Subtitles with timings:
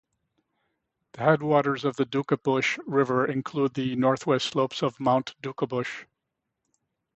[1.11, 6.05] The headwaters of the Duckabush River include the northwest slopes of Mount Duckabush.